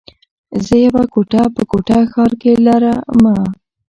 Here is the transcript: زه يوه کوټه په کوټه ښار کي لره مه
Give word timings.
زه 0.65 0.75
يوه 0.85 1.03
کوټه 1.13 1.43
په 1.55 1.61
کوټه 1.71 1.97
ښار 2.11 2.31
کي 2.41 2.51
لره 2.65 2.93
مه 3.21 3.35